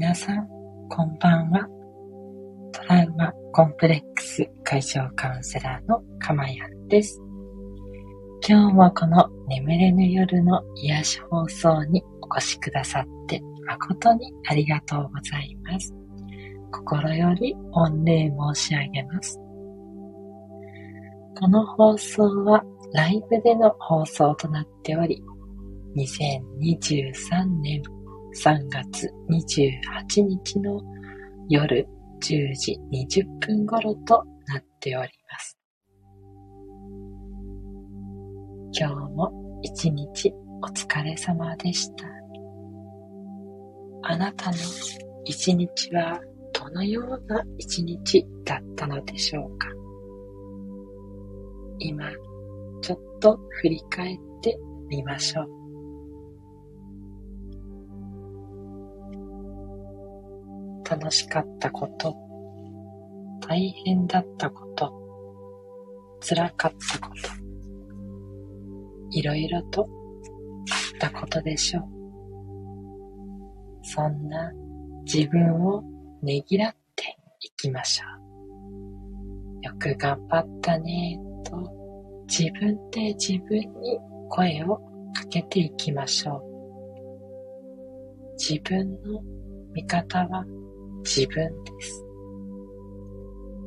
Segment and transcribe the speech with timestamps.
[0.00, 0.48] 皆さん、
[0.88, 1.68] こんばんは。
[2.72, 7.20] トラウマコンプレックス解消カウンセラーのかまやんです。
[8.48, 15.94] 今日もこの眠れぬ夜の癒し放送にお越しくださって誠にありがとうございます。
[16.72, 19.38] 心より御礼申し上げます。
[21.38, 22.64] この放送は
[22.94, 25.22] ライブでの放送となっており、
[25.94, 27.82] 2023年
[28.32, 30.80] 3月28日の
[31.48, 31.86] 夜
[32.22, 35.58] 10時20分頃となっております。
[38.72, 42.06] 今日も一日お疲れ様でした。
[44.02, 44.56] あなたの
[45.24, 46.20] 一日は
[46.52, 49.68] どのような一日だったのでしょうか？
[51.80, 52.10] 今、
[52.80, 54.56] ちょっと振り返って
[54.88, 55.59] みましょう。
[60.90, 62.16] 楽しかったこと、
[63.46, 64.92] 大変だったこと、
[66.20, 67.30] 辛かったこと、
[69.12, 69.88] いろいろとあっ
[70.98, 71.84] たことでしょう。
[73.82, 74.52] そんな
[75.04, 75.84] 自分を
[76.22, 78.04] ねぎらっていきましょ
[79.62, 79.64] う。
[79.64, 84.76] よく頑張ったねと自分で自分に声を
[85.14, 86.42] かけていきましょう。
[88.38, 89.22] 自分の
[89.72, 90.44] 味方は
[91.04, 92.04] 自分です。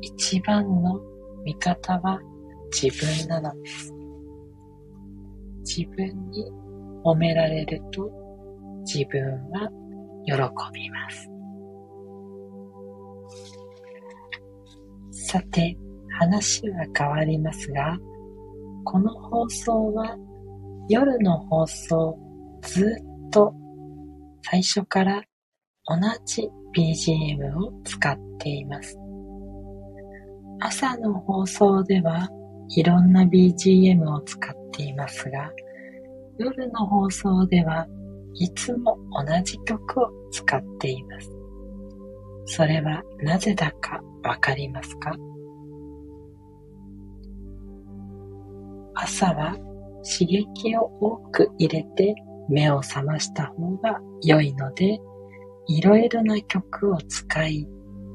[0.00, 1.00] 一番の
[1.44, 2.20] 味方は
[2.72, 3.92] 自分なのです。
[5.60, 6.44] 自分に
[7.04, 8.10] 褒められると
[8.84, 9.68] 自分は
[10.26, 10.34] 喜
[10.72, 11.30] びます。
[15.30, 15.76] さて、
[16.18, 17.98] 話は変わりますが、
[18.84, 20.16] この放送は
[20.88, 22.16] 夜の放送
[22.62, 22.84] ず
[23.26, 23.52] っと
[24.42, 25.22] 最初から
[25.86, 28.98] 同じ BGM を使っています。
[30.60, 32.28] 朝の放送では
[32.76, 35.50] いろんな BGM を使っていますが、
[36.38, 37.86] 夜の放送では
[38.34, 41.30] いつも同じ曲を使っています。
[42.46, 45.14] それはなぜだかわかりますか？
[48.94, 49.54] 朝は
[50.18, 52.14] 刺激を多く入れて
[52.48, 54.98] 目を覚ました方が良いので
[55.68, 57.66] いろいろな曲を使い、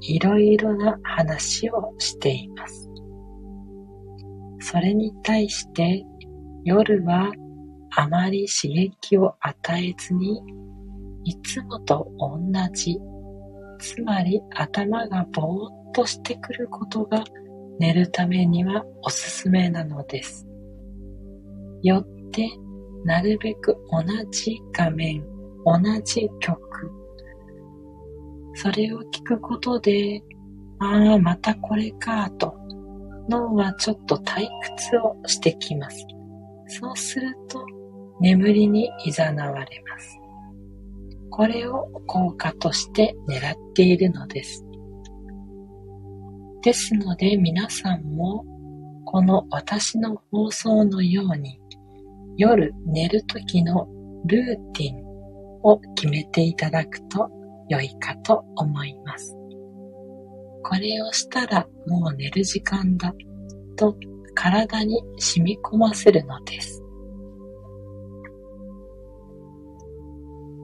[0.00, 2.88] いろいろな話をしています。
[4.60, 6.04] それに対して
[6.64, 7.32] 夜は
[7.96, 10.40] あまり刺激を与えずに
[11.24, 12.38] いつもと同
[12.74, 12.98] じ、
[13.78, 17.24] つまり頭がぼーっとしてくることが
[17.78, 20.46] 寝るためにはおすすめなのです。
[21.82, 22.48] よって
[23.04, 25.24] なるべく同じ画面、
[25.64, 27.01] 同じ曲、
[28.54, 30.22] それを聞くことで、
[30.78, 32.54] ああ、またこれかと、
[33.28, 36.06] 脳はちょっと退屈をしてきます。
[36.66, 37.64] そうすると、
[38.20, 40.18] 眠りに誘われます。
[41.30, 44.64] これを効果として狙っているのです。
[46.62, 48.44] ですので皆さんも
[49.04, 51.58] この私の放送のように
[52.36, 53.88] 夜寝る時の
[54.26, 55.02] ルーティン
[55.62, 57.28] を決めていただくと
[57.68, 59.36] 良いかと思います。
[60.64, 63.12] これをしたらもう寝る時間だ
[63.76, 63.96] と
[64.34, 66.82] 体に染み込ませるのです。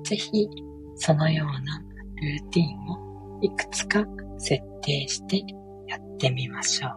[0.04, 0.48] ぜひ
[0.96, 1.82] そのような
[2.22, 4.04] ルーティンをいくつか
[4.38, 5.42] 設定して
[5.86, 6.92] やってみましょう。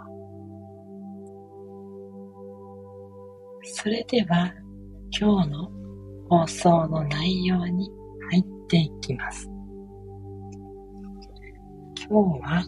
[3.63, 4.53] それでは
[5.17, 5.71] 今日の
[6.29, 7.91] 放送の内容に
[8.31, 9.50] 入っていきます。
[12.11, 12.61] 今日は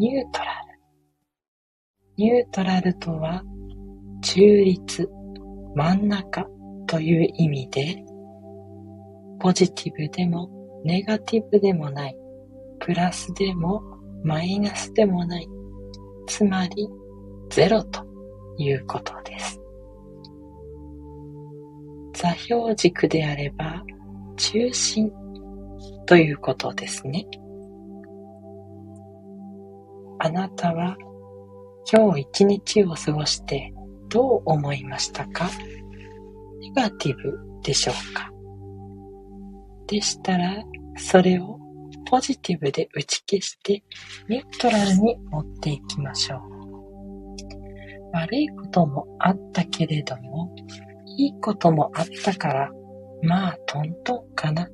[0.00, 0.80] ニュートラル。
[2.16, 3.44] ニュートラルとは
[4.22, 5.08] 中立、
[5.76, 6.44] 真ん中
[6.88, 8.04] という意味で、
[9.38, 10.50] ポジティブでも
[10.84, 12.16] ネガティブでもない、
[12.80, 13.84] プラスでも
[14.24, 15.48] マイナスでもない、
[16.26, 16.88] つまり
[17.50, 18.04] ゼロと
[18.58, 19.60] いうことです。
[22.14, 23.84] 座標軸であれば
[24.36, 25.12] 中心
[26.06, 27.28] ということですね。
[30.26, 30.96] あなたは
[31.88, 33.72] 今日一日を過ごして
[34.08, 35.48] どう思いましたか？
[36.60, 38.32] ネガティブでしょうか？
[39.86, 40.64] でしたら、
[40.96, 41.60] それを
[42.10, 43.84] ポジティブで打ち消して
[44.28, 46.40] ニュートラルに持っていきましょう。
[48.12, 50.52] 悪いこともあったけれども、
[51.18, 52.72] いいこともあったから、
[53.22, 54.68] まあトントンかな、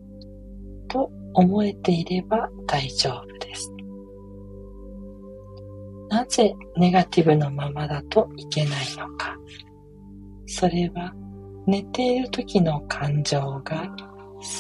[0.89, 3.42] と思えていれば大丈夫。
[6.13, 9.35] なぜネガティブのままだといけないのか。
[10.45, 11.11] それは
[11.67, 13.97] 寝ている時の感情が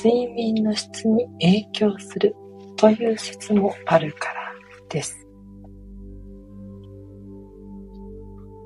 [0.03, 2.35] 睡眠の質に影響する
[2.79, 4.55] という説もあるから
[4.89, 5.29] です。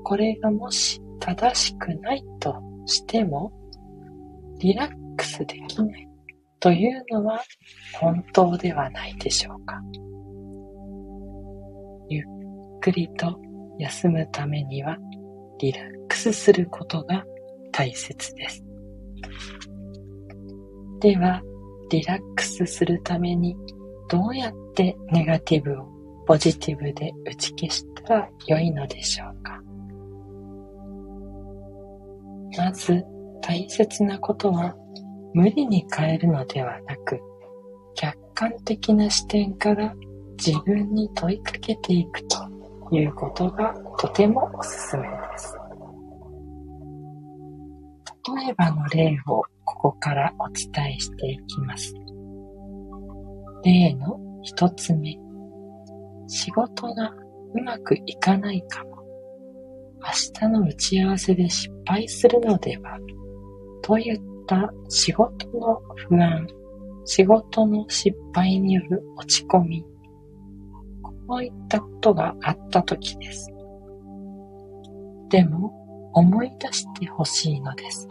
[0.05, 2.55] これがもし正しくないと
[2.85, 3.51] しても
[4.59, 6.07] リラックスできない
[6.61, 7.43] というのは
[7.99, 9.81] 本当ではないでしょうか。
[12.07, 12.36] ゆっ
[12.79, 13.39] くりと
[13.79, 14.97] 休むためには
[15.59, 17.23] リラックスすることが
[17.71, 18.63] 大切です。
[20.99, 21.41] では、
[21.89, 23.55] リラックスするために
[24.09, 25.85] どうやってネガティブを
[26.25, 29.61] ポジティブで打ち消したら良いのでしょうか？
[32.57, 33.03] まず
[33.41, 34.75] 大切なことは
[35.33, 37.19] 無理に変えるのではなく
[37.95, 39.93] 客観的な視点から
[40.43, 42.46] 自分に問いかけていくと
[42.91, 45.57] いうことがとてもおすすめです。
[48.35, 51.93] 例えばの例をここからお伝えしていきます。
[53.63, 55.17] 例の一つ目。
[56.27, 57.13] 仕事が
[57.53, 58.97] うまくいかないかも。
[59.99, 62.99] 明日の打ち合わせで失敗するのでは
[63.81, 66.45] といった仕事の不安、
[67.05, 69.85] 仕事の失敗による落ち込み、
[71.27, 73.51] こういったことがあった時です。
[75.29, 75.73] でも
[76.13, 78.07] 思い出してほしいのです。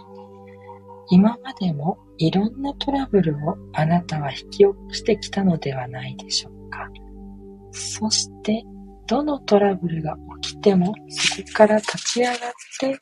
[1.10, 6.88] 今までもいろんなトラブルをあなたは引き起こしてきたのではないでしょうか。
[7.72, 8.64] そして、
[9.06, 12.36] どのトラブルが起きてもそこから立ち上がっ
[12.80, 12.98] て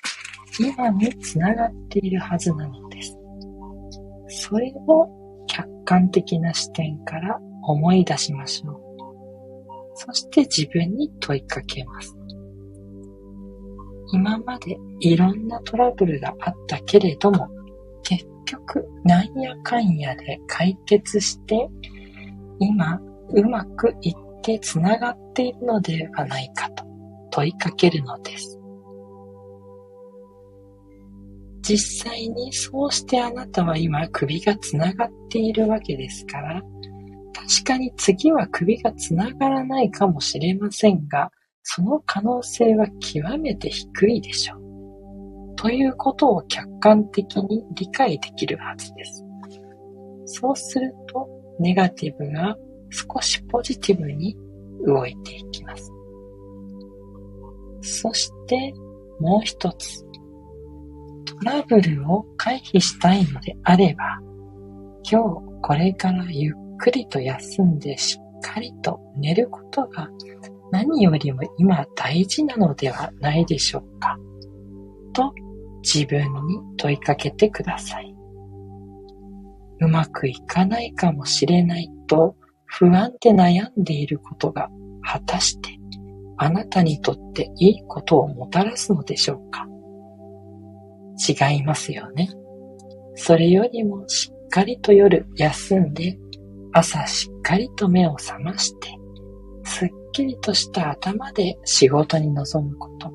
[0.60, 3.16] 今につながっているはずなのです。
[4.28, 5.08] それを
[5.46, 8.83] 客観的な視点から思い出しましょう。
[9.94, 12.16] そして自分に問いかけます。
[14.12, 17.48] 今までいろんなトラブルがあったけれども、
[18.02, 21.68] 結局なんやかんやで解決して、
[22.60, 23.00] 今
[23.30, 26.84] うまくいってつながっているのではないかと
[27.30, 28.58] 問いかけるのです。
[31.62, 36.62] 実際にそうしてあなたは今首がつながっているわけですから、
[37.46, 41.30] 確かに次は首がつながらないかもしれませんが、
[41.62, 45.56] その可能性は極めて低いでしょう。
[45.56, 49.24] ということを客観的に理解できるはずです。
[50.26, 51.28] そうすると、
[51.60, 52.56] ネガティブが
[52.90, 54.36] 少しポジティブに
[54.86, 55.92] 動いていきます。
[57.82, 58.72] そして、
[59.20, 60.02] もう一つ。
[61.26, 64.18] トラブルを回避したいのであれば、
[65.10, 70.06] 今日これからゆっくりと休んでしっかりと寝ることが
[70.70, 74.18] 何よりも今大事なのではないでしょうか。
[75.14, 75.32] と
[75.82, 78.14] 自分に問いかけてください。
[79.80, 82.36] うまくいかないかもしれないと
[82.66, 84.68] 不安で悩んでいることが
[85.02, 85.70] 果たして
[86.36, 89.66] あなたにとっていいことをもたらすのでしょうか
[91.16, 92.28] 違いますよね。
[93.14, 96.18] それよりもしっかりと夜休んで
[96.74, 98.98] 朝しっかりと目を覚まして
[99.64, 103.12] すっきりとした頭で仕事に臨むこと。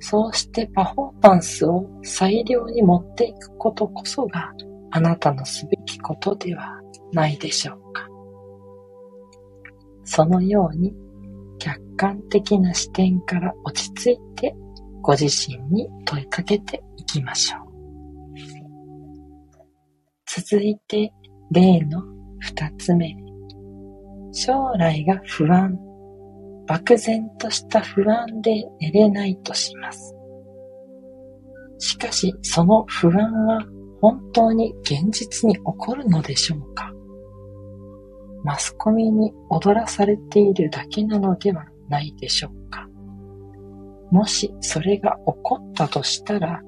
[0.00, 4.52] そうしてパフォーマンスを最良に持っていくことこそが
[4.90, 6.80] あなたのすべきことでは
[7.12, 8.08] ないでしょうか。
[10.04, 10.94] そのように
[11.58, 14.54] 客観的な視点から落ち着いて
[15.02, 17.70] ご自身に問いかけていきましょう。
[20.26, 21.12] 続いて
[21.50, 22.02] 例の
[22.40, 23.16] 二つ目。
[24.32, 25.76] 将来が不安
[26.66, 30.14] 漠然とした不安で寝れないとします。
[31.78, 33.60] しかし、その不安は
[34.00, 36.92] 本当に現実に起こるのでしょうか
[38.44, 42.86] マスコミに踊らされているだけなのではないでしょうか
[44.10, 46.62] もしそれが起こったとしたら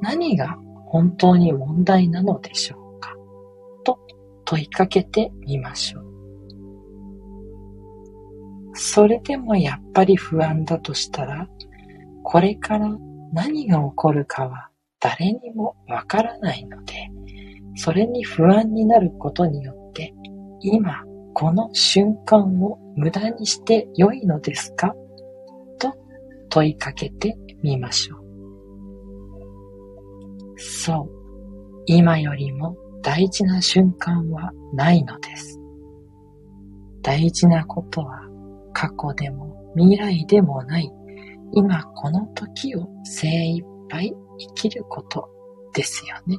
[0.00, 2.85] 何が本当に問題なのでしょう
[4.46, 6.06] 問いかけてみましょう。
[8.72, 11.48] それでもやっぱり不安だとしたら、
[12.22, 12.96] これから
[13.32, 16.92] 何が起こるかは誰にもわからないので、
[17.74, 20.14] それに不安になることによって、
[20.60, 24.94] 今この瞬間を無駄にして良いのですか？
[25.78, 25.92] と
[26.48, 28.20] 問いかけてみましょう。
[30.58, 31.10] そう、
[31.86, 32.76] 今よりも
[33.06, 35.60] 大事な瞬間はないのです。
[37.02, 38.20] 大事なことは
[38.72, 40.90] 過去でも未来でもない
[41.52, 45.28] 今この時を精一杯生きること
[45.72, 46.36] ですよね。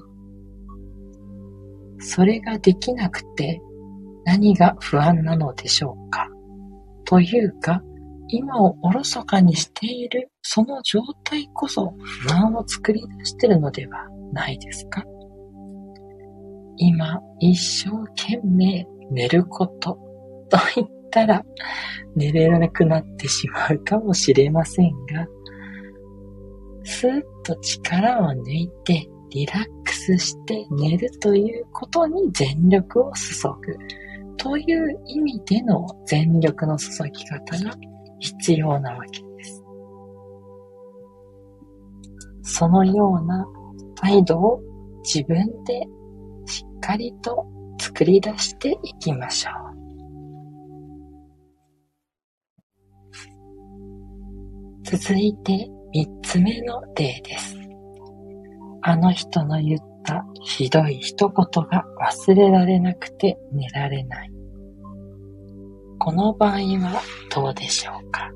[2.00, 3.62] それができなくて
[4.26, 6.28] 何が不安なのでしょうか
[7.06, 7.82] というか、
[8.28, 11.94] 今をおろそかにしているその状態こそ
[12.28, 15.06] 不安を作り出しているのではないですか
[16.78, 19.98] 今一生懸命寝ること
[20.50, 21.44] と言ったら
[22.16, 25.28] 寝れなくなってしまうかもしれませんが、
[26.84, 33.78] スーッと力を抜いてリラックスして寝るということに全力を注ぐ
[34.38, 37.76] という意味での全力の注ぎ方が
[38.20, 39.64] 必要なわけです。
[42.44, 43.46] そのような
[43.96, 44.62] 態度を
[45.04, 45.86] 自分で
[46.88, 47.46] かりと
[47.82, 49.56] 作り出していきましょう。
[54.86, 57.58] 続いて三つ目の例です。
[58.84, 64.32] あの人の言ったひどい一言が忘れられなくて寝られない。
[66.00, 67.02] この場合は
[67.36, 68.32] どうでしょうか？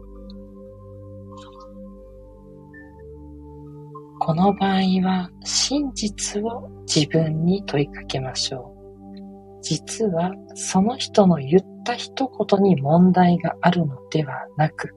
[4.23, 9.61] この場合は真実を自分に問いかけましょう。
[9.63, 14.91] 実はその人の言った一言に問題があるのではなく、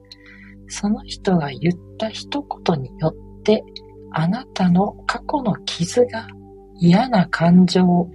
[0.67, 3.63] その人が言った一言によって
[4.11, 6.27] あなたの過去の傷が
[6.75, 8.07] 嫌な感情を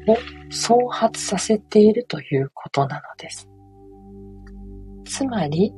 [0.50, 3.48] 創発させているということなのです。
[5.06, 5.72] つまり、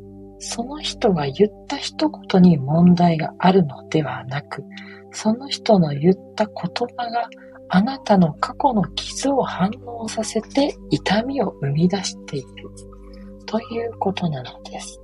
[0.45, 4.65] その人が言った一言に問題があるのではなく、
[5.13, 6.55] その人の言った言
[6.97, 7.29] 葉が
[7.69, 12.47] あなたの過去の傷を反応させて痛みを生み出している
[13.47, 15.01] ということなのです。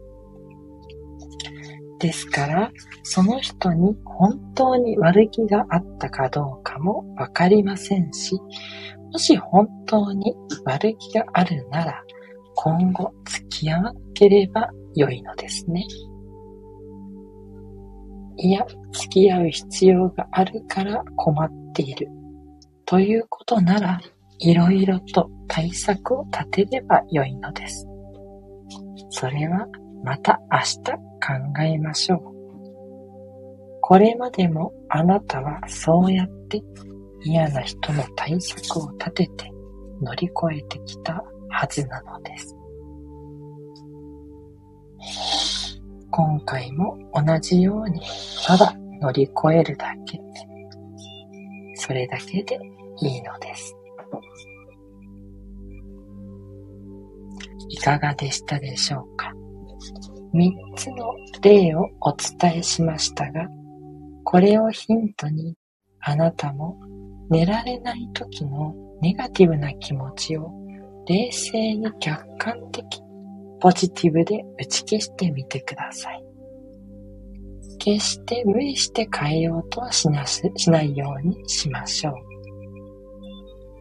[2.01, 2.73] ですから、
[3.05, 8.35] その人に本当に悪気があったかどうかもわかりませんし、
[9.13, 12.03] もし本当に悪気があるなら、
[12.57, 13.13] 今後
[13.59, 15.85] 付き合わければ良いのですね。
[18.37, 22.09] いや、付き合う必要があるから困っている。
[22.85, 24.01] ということなら、
[24.39, 27.89] いろいろと対策を立てれば良いのです。
[29.11, 29.67] それは
[30.05, 33.81] また明日考えましょう。
[33.81, 36.63] これまでもあなたはそうやって
[37.25, 39.51] 嫌な人の対策を立てて
[40.01, 42.58] 乗り越えてきたはずなのです。
[46.11, 48.01] 今回も同じように
[48.45, 50.21] ただ乗り越えるだけ。
[51.77, 52.59] それだけで
[53.01, 53.77] いいのです。
[57.69, 59.33] いかがでしたでしょうか？
[60.33, 63.47] 三つの例をお伝えしましたが、
[64.25, 65.55] これをヒントに
[66.01, 66.81] あなたも
[67.31, 70.51] 寝られない時のネガティブな気持ちを
[71.07, 73.01] 冷静に客観的、
[73.61, 76.25] ポジティブで打ち消してみてください。
[77.79, 82.15] 決して無理して変えようとはしなしないようにしましょう。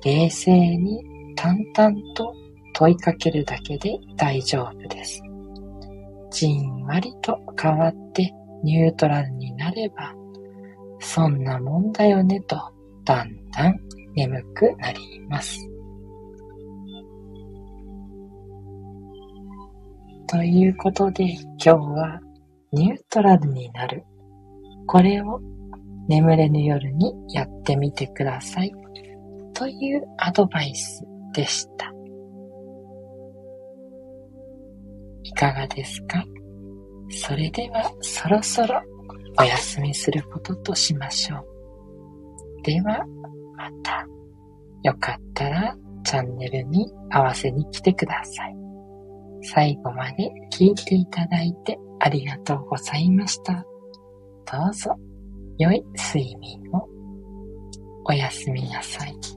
[0.05, 1.03] 冷静に
[1.35, 2.33] 淡々と
[2.73, 5.21] 問いかけるだけで大丈夫です。
[6.31, 8.31] じんわりと変わって
[8.63, 10.13] ニュートラルになれば、
[10.99, 12.57] そんなもんだよねと、
[13.03, 13.79] だんだん
[14.15, 15.67] 眠くなります。
[20.27, 22.19] ということで今日は
[22.73, 24.03] ニュートラルになる。
[24.85, 25.39] これを
[26.09, 28.73] 眠れぬ夜にやってみてください。
[29.53, 31.91] というアドバイスでした。
[35.23, 36.23] いかがですか？
[37.09, 38.81] それではそろそろ
[39.39, 41.45] お休みすることとしましょう。
[42.63, 43.05] では、
[43.55, 44.05] また。
[44.83, 48.55] よかったらチャンネルに合わせに来てください。
[49.41, 53.65] 最後まで聞いていただいてありがとうございました。
[54.51, 54.95] どうぞ
[55.57, 56.87] 良い睡眠を
[58.05, 59.36] おやすみなさい。